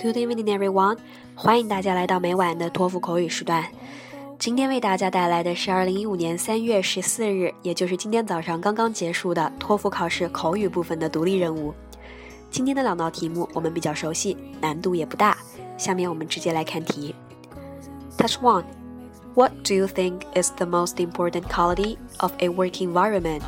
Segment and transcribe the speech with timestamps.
[0.00, 0.96] Good evening, everyone！
[1.34, 3.64] 欢迎大家来到每晚的托福口语时段。
[4.38, 11.74] 今天为大家带来的是二零一五年三月十四日，也就是今天早上刚刚结束的托福考试口语部分的独立任务。
[12.48, 15.36] 今天的两道题目我们比较熟悉，难度也不大。
[15.76, 17.12] 下面我们直接来看题。
[18.16, 18.62] Touch one.
[19.34, 23.42] What do you think is the most important quality of a work environment?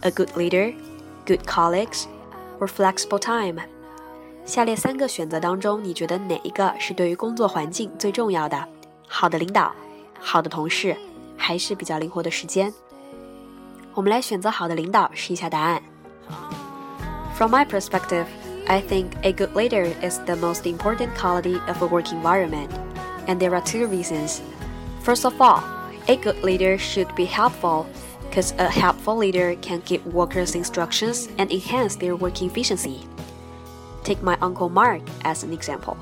[0.00, 0.72] A good leader,
[1.26, 2.04] good colleagues,
[2.60, 3.60] or flexible time?
[4.45, 8.67] 下列三个选择当中，你觉得哪一个是对于工作环境最重要的？
[9.07, 9.73] 好的领导、
[10.19, 10.95] 好的同事，
[11.35, 12.73] 还是比较灵活的时间？
[13.93, 15.81] 我们来选择好的领导，试一下答案。
[17.35, 18.25] From my perspective,
[18.67, 22.69] I think a good leader is the most important quality of a work environment,
[23.27, 24.39] and there are two reasons.
[25.03, 25.61] First of all,
[26.07, 27.85] a good leader should be helpful,
[28.29, 33.07] because a helpful leader can give workers instructions and enhance their work efficiency.
[34.04, 35.96] Take my Uncle Mark as an example.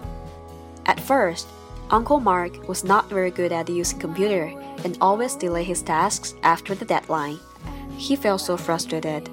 [0.87, 1.47] At first,
[1.91, 6.75] Uncle Mark was not very good at using computer and always delayed his tasks after
[6.75, 7.39] the deadline.
[7.97, 9.29] He felt so frustrated.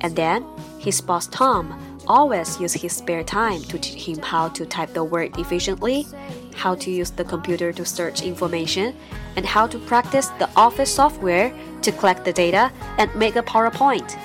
[0.00, 0.46] And then,
[0.78, 5.04] his boss Tom always used his spare time to teach him how to type the
[5.04, 6.06] word efficiently,
[6.54, 8.96] how to use the computer to search information,
[9.36, 14.16] and how to practice the office software to collect the data and make a PowerPoint.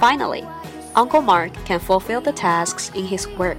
[0.00, 0.44] Finally,
[0.96, 3.58] Uncle Mark can fulfill the tasks in his work.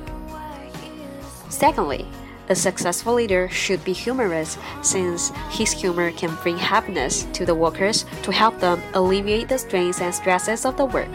[1.49, 2.05] Secondly,
[2.47, 8.05] a successful leader should be humorous since his humor can bring happiness to the workers
[8.23, 11.09] to help them alleviate the strains and stresses of the work.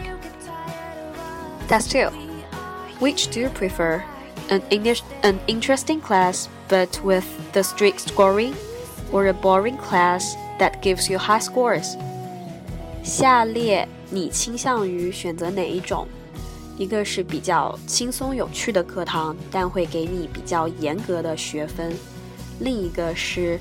[1.67, 2.09] That's two.
[2.99, 4.03] Which do you prefer?
[4.49, 8.55] An, English, an interesting class but with the strict scoring,
[9.11, 11.97] or a boring class that gives you high scores?
[13.03, 16.06] 下列你倾向于选择哪一种？
[16.78, 21.90] 一个是比较轻松有趣的课堂，但会给你比较严格的学分；
[22.60, 23.58] 另一个是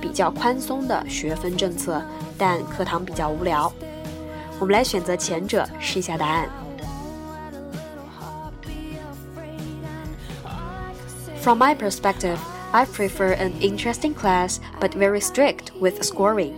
[0.00, 2.02] 比较宽松的学分政策，
[2.36, 3.72] 但课堂比较无聊。
[4.60, 6.48] 我们来选择前者，试一下答案。
[11.42, 12.38] From my perspective,
[12.72, 16.52] I prefer an interesting class but very strict with scoring.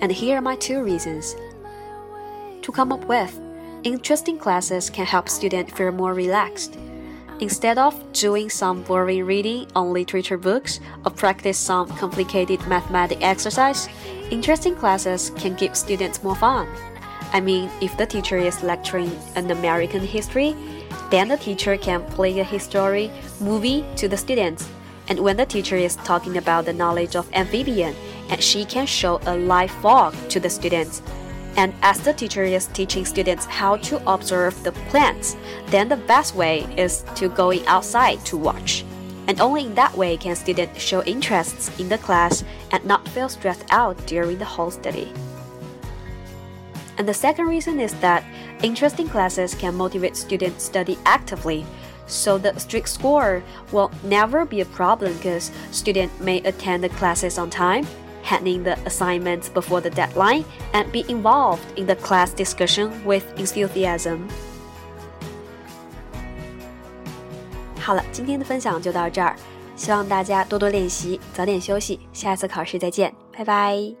[0.00, 1.34] And here are my two reasons.
[2.73, 3.37] Come up with,
[3.83, 6.77] interesting classes can help students feel more relaxed.
[7.41, 13.89] Instead of doing some boring reading on literature books or practice some complicated mathematics exercise,
[14.31, 16.65] interesting classes can give students more fun.
[17.33, 20.55] I mean, if the teacher is lecturing an American history,
[21.09, 23.11] then the teacher can play a history
[23.41, 24.69] movie to the students.
[25.09, 27.95] And when the teacher is talking about the knowledge of amphibian,
[28.29, 31.01] and she can show a live frog to the students.
[31.57, 35.35] And as the teacher is teaching students how to observe the plants,
[35.67, 38.85] then the best way is to going outside to watch.
[39.27, 43.29] And only in that way can students show interests in the class and not feel
[43.29, 45.11] stressed out during the whole study.
[46.97, 48.23] And the second reason is that
[48.61, 51.65] interesting classes can motivate students to study actively.
[52.07, 57.37] So the strict score will never be a problem because students may attend the classes
[57.37, 57.87] on time
[58.22, 64.18] handling the assignments before the deadline, and be involved in the class discussion with enthusiasm.
[67.80, 69.36] 好了，今天的分享就到这儿，
[69.76, 73.99] 希望大家多多练习，早点休息，下次考试再见，拜拜。